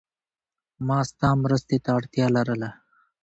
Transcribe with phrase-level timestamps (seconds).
[0.87, 2.69] ما ستا مرستی ته اړتیا لرله.